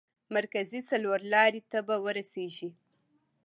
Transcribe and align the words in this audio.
مرکزي 0.35 0.81
څلور 0.89 1.19
لارې 1.33 1.61
ته 1.71 1.79
به 1.87 1.95
ورسېږئ. 2.03 2.71